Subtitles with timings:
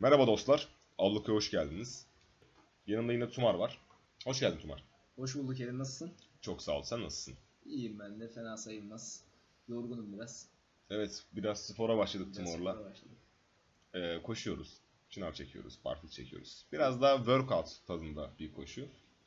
[0.00, 0.68] Merhaba dostlar.
[0.98, 2.06] Avluka'ya hoş geldiniz.
[2.86, 3.80] Yanımda yine Tumar var.
[4.24, 4.84] Hoş geldin Tumar.
[5.16, 6.12] Hoş bulduk Erin nasılsın?
[6.40, 6.82] Çok sağ ol.
[6.82, 7.34] Sen nasılsın?
[7.64, 9.24] İyiyim ben de fena sayılmaz.
[9.68, 10.48] Yorgunum biraz.
[10.90, 12.72] Evet, biraz spora başladık Biraz Tumor'la.
[12.74, 13.18] spora başladık.
[13.94, 14.80] Ee, koşuyoruz.
[15.10, 16.66] Şınav çekiyoruz, parfil çekiyoruz.
[16.72, 18.86] Biraz daha workout tadında bir koşu.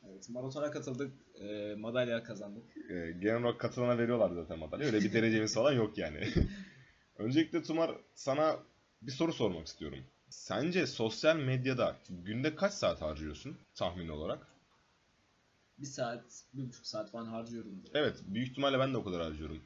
[0.10, 1.14] Evet maratona katıldık.
[1.42, 2.78] e, madalya kazandık.
[2.78, 4.86] Ee, genel olarak katılana veriyorlar zaten madalya.
[4.86, 6.28] Öyle bir derecemiz falan yok yani.
[7.18, 8.60] Öncelikle Tumar sana
[9.02, 10.00] bir soru sormak istiyorum.
[10.38, 14.48] Sence sosyal medyada günde kaç saat harcıyorsun tahmin olarak?
[15.80, 17.84] Bir saat, bir buçuk saat falan harcıyorum.
[17.94, 19.64] Evet, büyük ihtimalle ben de o kadar harcıyorum.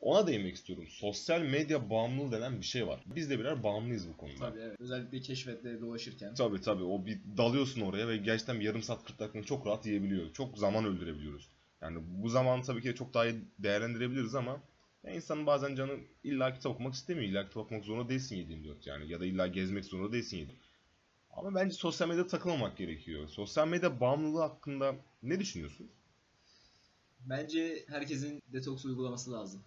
[0.00, 0.84] Ona değinmek istiyorum.
[0.88, 3.04] Sosyal medya bağımlılığı denen bir şey var.
[3.06, 4.38] Biz de birer bağımlıyız bu konuda.
[4.38, 4.80] Tabii evet.
[4.80, 6.34] Özellikle keşfette dolaşırken.
[6.34, 6.84] Tabii tabii.
[6.84, 10.32] O bir dalıyorsun oraya ve gerçekten bir yarım saat 40 dakikanı çok rahat yiyebiliyor.
[10.32, 11.48] Çok zaman öldürebiliyoruz.
[11.80, 14.60] Yani bu zamanı tabii ki de çok daha iyi değerlendirebiliriz ama
[15.06, 17.28] ya insanın bazen canı illa kitap okumak istemiyor.
[17.28, 19.12] İlla kitap okumak zorunda değilsin 7-24 yani.
[19.12, 20.52] Ya da illa gezmek zorunda değilsin 7
[21.30, 23.28] Ama bence sosyal medyada takılmamak gerekiyor.
[23.28, 25.90] Sosyal medya bağımlılığı hakkında ne düşünüyorsun?
[27.20, 29.60] Bence herkesin detoks uygulaması lazım.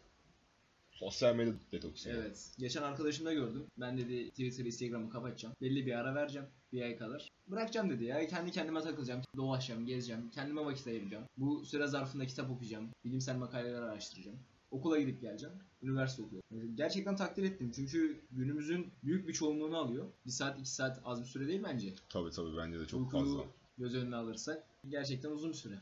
[0.92, 2.10] Sosyal medya detoksu.
[2.10, 2.52] Evet.
[2.58, 3.66] Geçen arkadaşımda gördüm.
[3.78, 5.56] Ben dedi Twitter, Instagram'ı kapatacağım.
[5.62, 6.48] Belli bir ara vereceğim.
[6.74, 7.30] Bir ay kadar.
[7.48, 8.28] Bırakacağım dedi ya.
[8.28, 9.22] Kendi kendime takılacağım.
[9.38, 10.30] Dolaşacağım, gezeceğim.
[10.30, 11.24] Kendime vakit ayıracağım.
[11.38, 12.90] Bu süre zarfında kitap okuyacağım.
[13.06, 14.40] Bilimsel makaleler araştıracağım.
[14.72, 15.56] Okula gidip geleceğim.
[15.82, 16.76] Üniversite okuyorum.
[16.76, 17.72] Gerçekten takdir ettim.
[17.76, 20.06] Çünkü günümüzün büyük bir çoğunluğunu alıyor.
[20.26, 21.94] Bir saat, iki saat az bir süre değil bence.
[22.10, 23.44] Tabii tabii bence de çok Uykuyu fazla.
[23.78, 25.76] göz önüne alırsak gerçekten uzun bir süre.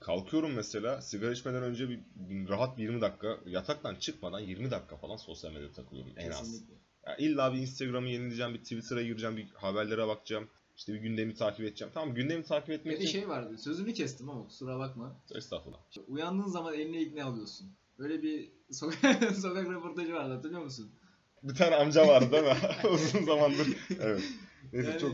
[0.00, 4.96] Kalkıyorum mesela sigara içmeden önce bir, bir rahat bir 20 dakika yataktan çıkmadan 20 dakika
[4.96, 6.38] falan sosyal medyada takılıyorum en az.
[6.38, 6.74] Kesinlikle.
[7.06, 10.48] Ya illa bir Instagram'ı yenileyeceğim, bir Twitter'a gireceğim, bir haberlere bakacağım.
[10.76, 11.90] İşte bir gündemi takip edeceğim.
[11.94, 13.18] Tamam gündemi takip etmek Bir için...
[13.20, 13.58] şey vardı.
[13.58, 15.16] Sözünü kestim ama kusura bakma.
[15.34, 15.78] Estağfurullah.
[16.08, 17.72] Uyandığın zaman eline ilk ne alıyorsun?
[17.98, 20.90] Öyle bir sokak, sokak röportajı vardı hatırlıyor musun?
[21.42, 22.56] Bir tane amca vardı değil mi?
[22.90, 23.68] Uzun zamandır.
[24.00, 24.22] Evet.
[24.72, 25.12] Neyse Yani- çok...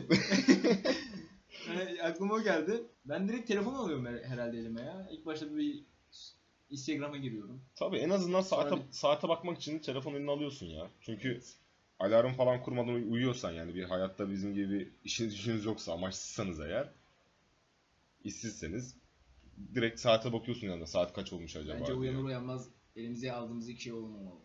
[1.68, 2.82] Yani aklıma o geldi.
[3.04, 5.08] Ben direkt telefon alıyorum her- herhalde elime ya.
[5.12, 5.82] İlk başta bir
[6.70, 7.60] Instagram'a giriyorum.
[7.74, 10.90] Tabii en azından saate, Sonra saate bakmak için telefon eline alıyorsun ya.
[11.00, 11.40] Çünkü
[12.00, 16.88] alarm falan kurmadan uy- uyuyorsan yani bir hayatta bizim gibi işiniz gücünüz yoksa amaçsızsanız eğer
[18.24, 18.96] işsizseniz
[19.74, 21.96] direkt saate bakıyorsun yanında saat kaç olmuş acaba Bence diye.
[21.96, 24.40] uyanır uyanmaz elimize aldığımız ilk şey olmamalı.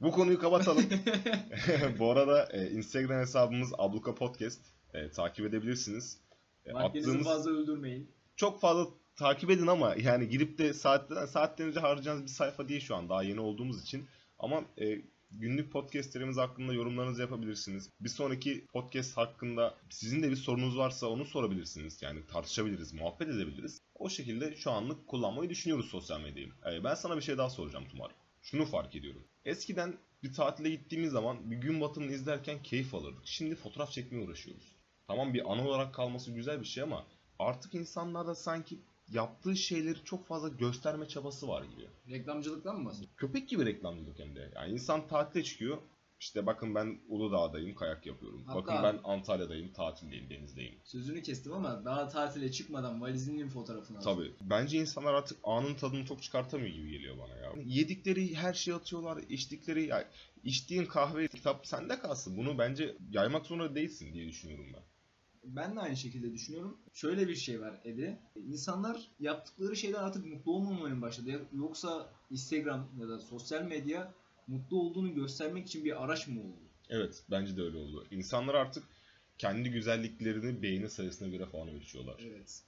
[0.00, 0.84] Bu konuyu kapatalım.
[1.98, 4.60] Bu arada e, Instagram hesabımız Abluka Podcast.
[4.94, 6.18] E, takip edebilirsiniz.
[6.66, 8.10] E, Vaktinizi attığımız fazla öldürmeyin.
[8.36, 12.96] çok fazla takip edin ama yani girip de saatten saatlerce harcayacağınız bir sayfa değil şu
[12.96, 14.06] an daha yeni olduğumuz için.
[14.38, 17.90] Ama e, günlük podcastlerimiz hakkında yorumlarınızı yapabilirsiniz.
[18.00, 22.02] Bir sonraki podcast hakkında sizin de bir sorunuz varsa onu sorabilirsiniz.
[22.02, 23.80] Yani tartışabiliriz, muhabbet edebiliriz.
[23.94, 26.52] O şekilde şu anlık kullanmayı düşünüyoruz sosyal medyayı.
[26.72, 28.10] E, ben sana bir şey daha soracağım Tumar.
[28.42, 29.24] Şunu fark ediyorum.
[29.44, 33.26] Eskiden bir tatile gittiğimiz zaman bir gün batımını izlerken keyif alırdık.
[33.26, 34.76] Şimdi fotoğraf çekmeye uğraşıyoruz.
[35.06, 37.06] Tamam bir anı olarak kalması güzel bir şey ama
[37.38, 38.78] artık insanlarda sanki
[39.12, 41.88] yaptığı şeyleri çok fazla gösterme çabası var gibi.
[42.10, 43.16] Reklamcılıktan mı bahsediyorsun?
[43.16, 44.52] Köpek gibi reklamcılık hem de.
[44.54, 45.78] Yani insan tatile çıkıyor.
[46.20, 48.44] İşte bakın ben Uludağ'dayım, kayak yapıyorum.
[48.46, 50.74] Hatta- bakın ben Antalya'dayım, tatildeyim, denizdeyim.
[50.84, 54.02] Sözünü kestim ama daha tatile çıkmadan valizinin fotoğrafını al.
[54.02, 54.32] Tabii.
[54.40, 57.52] Bence insanlar artık anın tadını çok çıkartamıyor gibi geliyor bana ya.
[57.64, 60.08] Yedikleri her şeyi atıyorlar, içtikleri ya
[60.44, 62.36] içtiğin kahve, kitap sende kalsın.
[62.36, 64.82] Bunu bence yaymak zorunda değilsin diye düşünüyorum ben.
[65.44, 66.78] Ben de aynı şekilde düşünüyorum.
[66.92, 68.18] Şöyle bir şey var Edi.
[68.36, 71.46] İnsanlar yaptıkları şeyden artık mutlu olmamaya başladı.
[71.52, 74.14] Yoksa Instagram ya da sosyal medya
[74.46, 76.64] mutlu olduğunu göstermek için bir araç mı oldu?
[76.90, 78.06] Evet, bence de öyle oldu.
[78.10, 78.84] İnsanlar artık
[79.38, 82.20] kendi güzelliklerini beğeni sayısına göre falan ölçüyorlar.
[82.26, 82.62] Evet.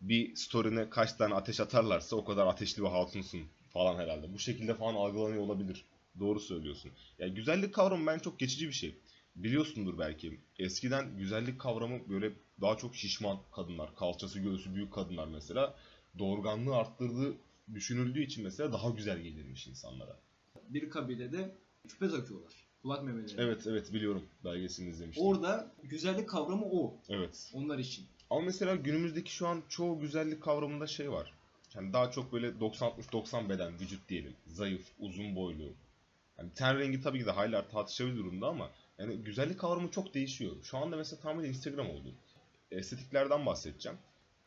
[0.00, 4.32] Bir story'ne kaç tane ateş atarlarsa o kadar ateşli bir hatunsun falan herhalde.
[4.32, 5.84] Bu şekilde falan algılanıyor olabilir.
[6.20, 6.90] Doğru söylüyorsun.
[7.18, 8.94] Ya güzellik kavramı ben çok geçici bir şey.
[9.36, 10.40] Biliyorsundur belki.
[10.58, 15.74] Eskiden güzellik kavramı böyle daha çok şişman kadınlar, kalçası göğsü büyük kadınlar mesela
[16.18, 17.34] doğurganlığı arttırdığı
[17.74, 20.16] düşünüldüğü için mesela daha güzel gelirmiş insanlara.
[20.68, 21.54] Bir kabilede
[21.88, 22.52] küpe takıyorlar.
[22.82, 23.34] Kulak memeleri.
[23.38, 24.22] Evet evet biliyorum.
[24.44, 25.26] Belgeselini izlemiştim.
[25.26, 26.94] Orada güzellik kavramı o.
[27.08, 27.50] Evet.
[27.54, 28.06] Onlar için.
[28.30, 31.32] Ama mesela günümüzdeki şu an çoğu güzellik kavramında şey var.
[31.74, 34.34] Yani daha çok böyle 90-60-90 beden vücut diyelim.
[34.46, 35.72] Zayıf, uzun boylu.
[36.38, 40.56] Yani ten rengi tabii ki de hala tartışabilir durumda ama yani güzellik kavramı çok değişiyor.
[40.62, 42.14] Şu anda mesela tamamen Instagram oldu.
[42.70, 43.98] Estetiklerden bahsedeceğim.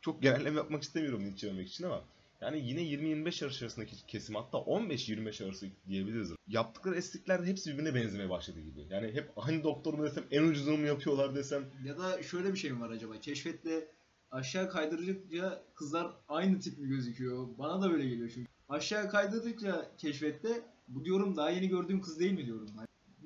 [0.01, 2.03] Çok genelleme yapmak istemiyorum linç yememek için ama
[2.41, 6.31] yani yine 20-25 yaş arasındaki kesim hatta 15-25 arası diyebiliriz.
[6.47, 8.85] Yaptıkları estetikler hepsi birbirine benzemeye başladı gibi.
[8.89, 12.57] Yani hep aynı doktor mu desem en ucuzunu mu yapıyorlar desem Ya da şöyle bir
[12.57, 13.19] şey mi var acaba?
[13.19, 13.87] Keşfette
[14.31, 17.47] aşağı kaydırdıkça kızlar aynı tip mi gözüküyor?
[17.57, 18.51] Bana da böyle geliyor çünkü.
[18.69, 22.67] Aşağı kaydırdıkça keşfette bu diyorum daha yeni gördüğüm kız değil mi diyorum.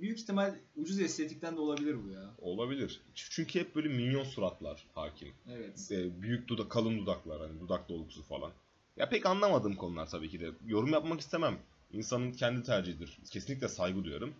[0.01, 2.35] Büyük ihtimal ucuz estetikten de olabilir bu ya.
[2.37, 3.01] Olabilir.
[3.15, 5.33] Çünkü hep böyle minyon suratlar hakim.
[5.51, 5.91] Evet.
[5.91, 8.51] e, büyük dudak, kalın dudaklar hani dudak dolgusu falan.
[8.97, 10.51] Ya pek anlamadığım konular tabii ki de.
[10.65, 11.57] Yorum yapmak istemem.
[11.91, 13.19] İnsanın kendi tercihidir.
[13.31, 14.33] Kesinlikle saygı duyarım.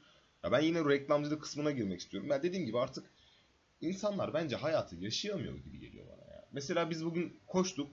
[0.44, 2.30] Ya ben yine reklamcılık kısmına girmek istiyorum.
[2.30, 3.06] Ya dediğim gibi artık
[3.82, 6.46] insanlar bence hayatı yaşayamıyor gibi geliyor bana ya.
[6.52, 7.90] Mesela biz bugün koştuk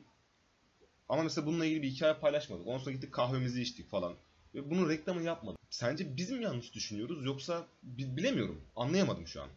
[1.09, 2.67] ama mesela bununla ilgili bir hikaye paylaşmadık.
[2.67, 4.15] Ondan sonra gittik kahvemizi içtik falan.
[4.55, 5.57] Ve bunun reklamını yapmadık.
[5.70, 8.61] Sence biz mi yanlış düşünüyoruz yoksa bi- bilemiyorum.
[8.76, 9.49] Anlayamadım şu an.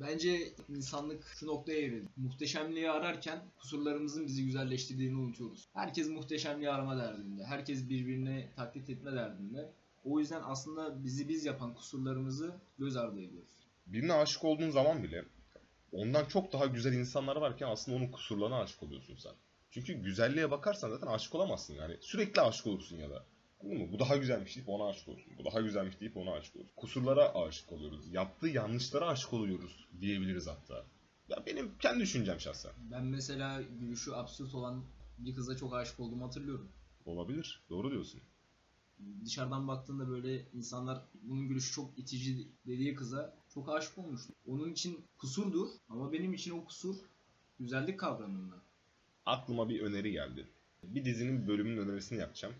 [0.00, 2.08] Bence insanlık şu noktaya evrildi.
[2.16, 5.68] Muhteşemliği ararken kusurlarımızın bizi güzelleştirdiğini unutuyoruz.
[5.74, 7.44] Herkes muhteşemliği arama derdinde.
[7.44, 9.72] Herkes birbirini taklit etme derdinde.
[10.04, 13.50] O yüzden aslında bizi biz yapan kusurlarımızı göz ardı ediyoruz.
[13.86, 15.24] birine aşık olduğun zaman bile
[15.92, 19.32] ondan çok daha güzel insanlar varken aslında onun kusurlarına aşık oluyorsun sen.
[19.70, 21.96] Çünkü güzelliğe bakarsan zaten aşık olamazsın yani.
[22.00, 23.24] Sürekli aşık olursun ya da.
[23.60, 23.92] Anladın mı?
[23.92, 25.32] Bu daha güzelmiş deyip ona aşık olursun.
[25.38, 26.72] Bu daha güzelmiş deyip ona aşık olursun.
[26.76, 28.12] Kusurlara aşık oluyoruz.
[28.12, 30.84] Yaptığı yanlışlara aşık oluyoruz diyebiliriz hatta.
[31.28, 32.72] Ya benim kendi düşüncem şahsen.
[32.90, 34.84] Ben mesela gülüşü absürt olan
[35.18, 36.68] bir kıza çok aşık olduğumu hatırlıyorum.
[37.06, 37.62] Olabilir.
[37.70, 38.20] Doğru diyorsun.
[39.24, 44.32] Dışarıdan baktığında böyle insanlar bunun gülüşü çok itici dediği kıza çok aşık olmuştu.
[44.46, 46.96] Onun için kusurdur ama benim için o kusur
[47.60, 48.54] güzellik kavramında.
[49.26, 50.46] Aklıma bir öneri geldi.
[50.82, 52.54] Bir dizinin bölümünün önerisini yapacağım.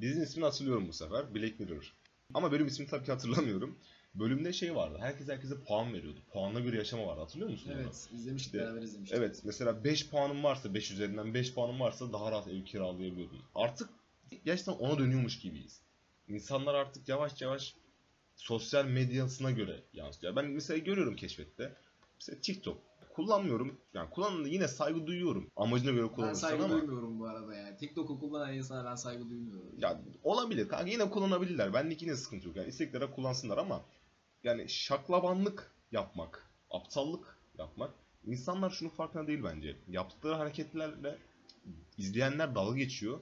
[0.00, 1.34] Dizinin ismini hatırlıyorum bu sefer.
[1.34, 1.92] Black Mirror.
[2.34, 3.78] Ama bölüm ismini tabii ki hatırlamıyorum.
[4.14, 4.98] Bölümde şey vardı.
[5.00, 6.18] Herkes herkese puan veriyordu.
[6.32, 7.20] Puanla göre yaşama vardı.
[7.20, 7.80] Hatırlıyor musun onu?
[7.80, 9.18] Evet izlemiştik İşte, beraber izlemiştik.
[9.18, 13.40] Evet mesela 5 puanın varsa 5 üzerinden 5 puanın varsa daha rahat ev kiralayabiliyordun.
[13.54, 13.88] Artık
[14.44, 15.80] gerçekten ona dönüyormuş gibiyiz.
[16.28, 17.74] İnsanlar artık yavaş yavaş
[18.36, 20.36] sosyal medyasına göre yansıtıyor.
[20.36, 21.72] Ben mesela görüyorum keşfette.
[22.20, 22.78] Mesela TikTok
[23.14, 23.80] kullanmıyorum.
[23.94, 25.50] Yani kullanımda yine saygı duyuyorum.
[25.56, 26.74] Amacına göre Ben kullanırsan saygı ama.
[26.74, 27.76] duymuyorum bu arada ya.
[27.76, 29.72] TikTok'u kullanan insana ben saygı duymuyorum.
[29.78, 31.74] Ya olabilir kanka yine kullanabilirler.
[31.74, 32.56] Benlik yine sıkıntı yok.
[32.56, 33.82] Yani istedikleri kullansınlar ama
[34.44, 37.90] yani şaklabanlık yapmak, aptallık yapmak
[38.26, 39.76] insanlar şunun farkında değil bence.
[39.88, 41.18] Yaptıkları hareketlerle
[41.98, 43.20] izleyenler dalga geçiyor.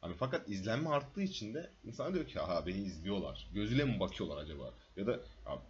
[0.00, 3.50] Hani fakat izlenme arttığı için de insan diyor ki aha beni izliyorlar.
[3.54, 4.74] Gözüyle mi bakıyorlar acaba?
[4.96, 5.62] Ya da ya,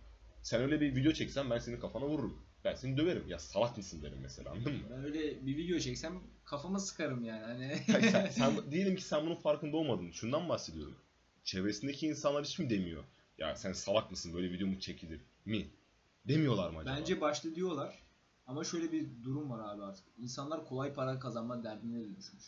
[0.42, 2.47] sen öyle bir video çeksen ben senin kafana vururum.
[2.68, 3.28] Ben seni döverim.
[3.28, 4.82] Ya salak mısın derim mesela anladın mı?
[4.90, 7.42] Ben öyle bir video çeksem kafama sıkarım yani.
[7.42, 10.10] Hani Hayır, sen, sen, diyelim ki sen bunun farkında olmadın.
[10.10, 10.96] Şundan bahsediyorum.
[11.44, 13.04] Çevresindeki insanlar hiç mi demiyor?
[13.38, 15.66] Ya sen salak mısın böyle video mu çekilir mi?
[16.28, 16.96] Demiyorlar mı acaba?
[16.96, 17.98] Bence başta diyorlar
[18.46, 20.04] ama şöyle bir durum var abi artık.
[20.18, 22.44] İnsanlar kolay para kazanma derdine de düşmüş.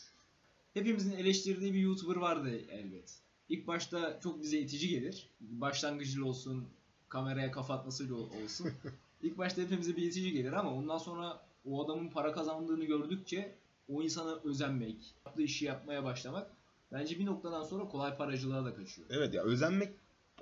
[0.73, 3.19] Hepimizin eleştirdiği bir YouTuber vardı elbet.
[3.49, 5.29] İlk başta çok bize itici gelir.
[5.39, 6.67] Başlangıcıyla olsun,
[7.11, 8.71] kameraya kafa atmasıyla ol- olsun.
[9.21, 13.55] İlk başta hepimize bir itici gelir ama ondan sonra o adamın para kazandığını gördükçe
[13.89, 16.51] o insana özenmek, yaptığı işi yapmaya başlamak
[16.91, 19.07] bence bir noktadan sonra kolay paracılığa da kaçıyor.
[19.11, 19.89] Evet ya özenmek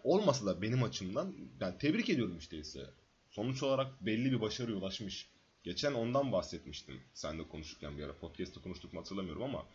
[0.04, 2.90] olmasa da benim açımdan yani tebrik ediyorum işte ise.
[3.30, 5.28] Sonuç olarak belli bir başarıya ulaşmış.
[5.64, 7.02] Geçen ondan bahsetmiştim.
[7.14, 9.66] Sen de konuşurken bir ara podcast'ta konuştuk mu hatırlamıyorum ama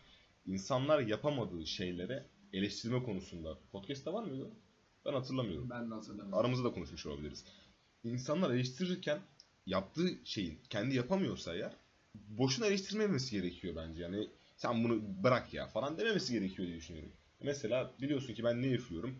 [0.45, 4.51] insanlar yapamadığı şeylere eleştirme konusunda podcast'ta var mıydı?
[5.05, 5.69] Ben hatırlamıyorum.
[5.69, 6.33] Ben de hatırlamıyorum.
[6.33, 7.45] aramızda da konuşmuş olabiliriz.
[8.03, 9.19] İnsanlar eleştirirken
[9.65, 11.75] yaptığı şeyi kendi yapamıyorsa eğer
[12.15, 14.03] boşuna eleştirmemesi gerekiyor bence.
[14.03, 17.11] Yani sen bunu bırak ya falan dememesi gerekiyor diye düşünüyorum.
[17.43, 19.15] Mesela biliyorsun ki ben ne üflüyorum?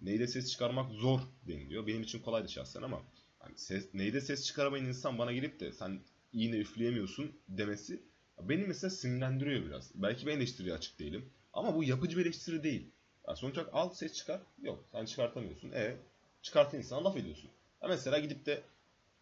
[0.00, 1.86] Neyde ses çıkarmak zor deniliyor.
[1.86, 3.02] Benim için kolaydı şahsen ama
[3.38, 6.00] hani ses, neyde ses çıkaramayan insan bana gelip de sen
[6.32, 8.02] iğne üfleyemiyorsun demesi
[8.42, 9.92] beni mesela sinirlendiriyor biraz.
[9.94, 11.30] Belki ben eleştiriye açık değilim.
[11.52, 12.90] Ama bu yapıcı bir eleştiri değil.
[13.28, 14.40] Yani sonuç olarak al ses çıkar.
[14.62, 15.70] Yok sen çıkartamıyorsun.
[15.70, 15.96] E
[16.42, 17.50] çıkartan insana laf ediyorsun.
[17.82, 18.62] Ya mesela gidip de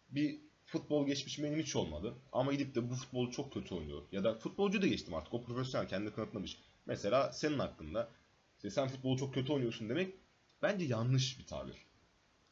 [0.09, 2.13] bir futbol geçmişim benim hiç olmadı.
[2.31, 4.01] Ama gidip de bu futbol çok kötü oynuyor.
[4.11, 5.33] Ya da futbolcu da geçtim artık.
[5.33, 6.57] O profesyonel kendini kanıtlamış.
[6.85, 8.09] Mesela senin hakkında
[8.57, 10.13] işte sen futbolu çok kötü oynuyorsun demek
[10.61, 11.75] bence yanlış bir tabir.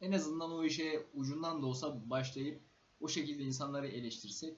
[0.01, 2.59] En azından o işe ucundan da olsa başlayıp
[3.01, 4.55] o şekilde insanları eleştirsek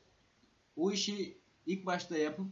[0.75, 2.47] o işi ilk başta yapıp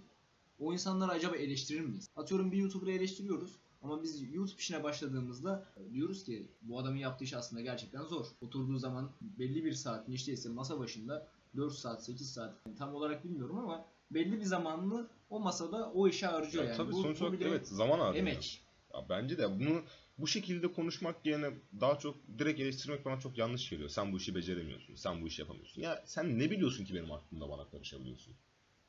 [0.59, 2.09] o insanları acaba eleştirir miyiz?
[2.15, 7.34] Atıyorum bir YouTuber'ı eleştiriyoruz ama biz YouTube işine başladığımızda diyoruz ki bu adamın yaptığı iş
[7.34, 8.25] aslında gerçekten zor.
[8.42, 12.96] Oturduğu zaman belli bir saat işte ise masa başında 4 saat 8 saat yani tam
[12.96, 16.77] olarak bilmiyorum ama belli bir zamanını o masada o işe harcıyor Ya yani.
[16.77, 18.27] tabii Bu- sonuç olarak evet zaman harcıyor.
[18.27, 18.62] emek.
[18.94, 19.82] Ya bence de bunu
[20.18, 21.50] bu şekilde konuşmak yerine
[21.82, 23.89] daha çok direkt eleştirmek bana çok yanlış geliyor.
[23.89, 25.82] Sen bu işi beceremiyorsun, sen bu işi yapamıyorsun.
[25.82, 28.34] Ya sen ne biliyorsun ki benim hakkımda bana karışabiliyorsun?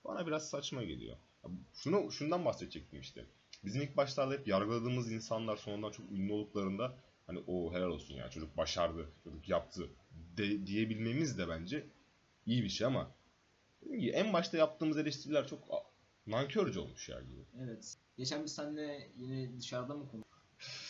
[0.04, 1.16] Bana biraz saçma geliyor.
[1.44, 3.26] Ya şunu şundan bahsedecektim işte.
[3.64, 6.94] Bizim ilk başlarda hep yargıladığımız insanlar sonradan çok ünlü olduklarında
[7.26, 9.90] hani o helal olsun ya çocuk başardı, çocuk yaptı
[10.36, 11.86] de, diyebilmemiz de bence
[12.46, 13.10] iyi bir şey ama
[13.92, 15.68] en başta yaptığımız eleştiriler çok
[16.26, 17.40] nankörce olmuş ya gibi.
[17.64, 17.96] Evet.
[18.16, 20.46] Geçen biz seninle yine dışarıda mı konuştuk?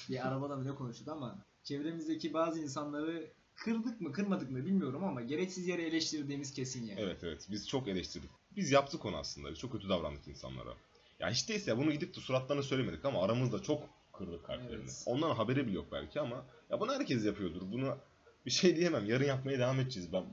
[0.09, 5.21] Bir arabada mı ne konuştuk ama çevremizdeki bazı insanları kırdık mı kırmadık mı bilmiyorum ama
[5.21, 7.01] gereksiz yere eleştirdiğimiz kesin yani.
[7.01, 8.31] Evet evet biz çok eleştirdik.
[8.57, 9.51] Biz yaptık onu aslında.
[9.51, 10.75] Biz çok kötü davrandık insanlara.
[11.21, 14.83] Ya hiç değilse bunu gidip de suratlarına söylemedik ama aramızda çok kırdık kalplerini.
[14.83, 15.03] Evet.
[15.07, 17.63] Onların haberi bile yok belki ama ya bunu herkes yapıyordur.
[17.73, 17.99] Bunu
[18.47, 19.07] bir şey diyemem.
[19.07, 20.13] Yarın yapmaya devam edeceğiz.
[20.13, 20.25] Ben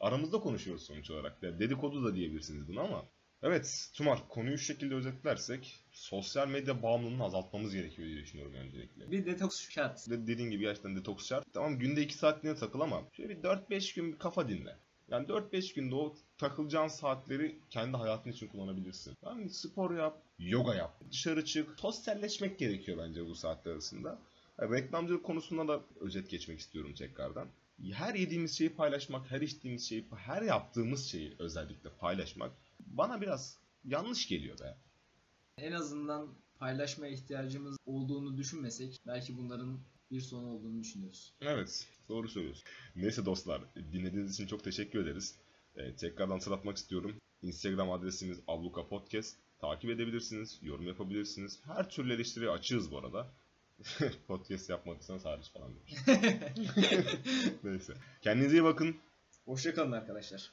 [0.00, 1.42] aramızda konuşuyoruz sonuç olarak.
[1.42, 3.04] Ya dedikodu da diyebilirsiniz bunu ama
[3.42, 9.10] Evet, Tumar konuyu şu şekilde özetlersek sosyal medya bağımlılığını azaltmamız gerekiyor diye düşünüyorum öncelikle.
[9.10, 10.10] Bir detoks şart.
[10.10, 11.44] De- dediğin gibi gerçekten detoks şart.
[11.54, 14.76] Tamam günde 2 saatliğine takıl ama şöyle bir 4-5 gün bir kafa dinle.
[15.10, 19.16] Yani 4-5 günde o takılacağın saatleri kendi hayatın için kullanabilirsin.
[19.24, 21.80] Yani spor yap, yoga yap, dışarı çık.
[21.80, 24.18] Sosyalleşmek gerekiyor bence bu saatler arasında.
[24.60, 27.48] Reklamcılık konusunda da özet geçmek istiyorum tekrardan.
[27.92, 34.28] Her yediğimiz şeyi paylaşmak, her içtiğimiz şeyi, her yaptığımız şeyi özellikle paylaşmak bana biraz yanlış
[34.28, 34.76] geliyor be.
[35.58, 41.32] En azından paylaşmaya ihtiyacımız olduğunu düşünmesek belki bunların bir sonu olduğunu düşünüyoruz.
[41.40, 42.64] Evet, doğru söylüyorsun.
[42.96, 45.34] Neyse dostlar, dinlediğiniz için çok teşekkür ederiz.
[45.76, 47.16] Ee, tekrardan hatırlatmak istiyorum.
[47.42, 49.36] Instagram adresimiz Abluka Podcast.
[49.58, 51.60] Takip edebilirsiniz, yorum yapabilirsiniz.
[51.64, 53.30] Her türlü eleştiriye açığız bu arada.
[54.26, 55.94] Podcast yapmadıysanız hariç falan demiş.
[57.64, 57.94] Neyse.
[58.22, 58.96] Kendinize iyi bakın.
[59.44, 60.52] Hoşçakalın arkadaşlar.